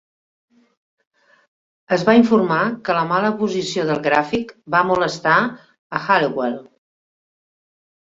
[1.97, 2.57] Es va informar
[2.89, 5.39] que la mala posició del gràfic va molestar
[6.01, 6.61] a Halliwell.